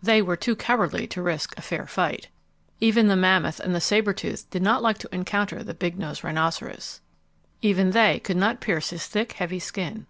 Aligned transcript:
They 0.00 0.22
were 0.22 0.36
too 0.36 0.54
cowardly 0.54 1.08
to 1.08 1.20
risk 1.20 1.52
a 1.56 1.60
fair 1.60 1.84
fight. 1.88 2.28
Even 2.78 3.08
the 3.08 3.16
mammoth 3.16 3.58
and 3.58 3.74
sabre 3.82 4.12
tooth 4.12 4.48
did 4.48 4.62
not 4.62 4.82
like 4.82 4.98
to 4.98 5.12
encounter 5.12 5.64
the 5.64 5.74
big 5.74 5.98
nosed 5.98 6.22
rhinoceros. 6.22 7.00
Even 7.60 7.90
they 7.90 8.20
could 8.20 8.36
not 8.36 8.60
pierce 8.60 8.90
his 8.90 9.08
thick, 9.08 9.32
heavy 9.32 9.58
skin. 9.58 10.06